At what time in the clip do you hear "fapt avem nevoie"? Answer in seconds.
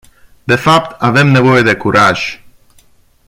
0.57-1.61